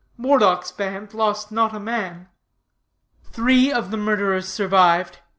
Moredock's 0.17 0.71
band 0.71 1.13
lost 1.13 1.51
not 1.51 1.75
a 1.75 1.79
man. 1.79 2.27
"'Three 3.23 3.71
of 3.71 3.91
the 3.91 3.97
murderers 3.97 4.47
survived. 4.47 5.19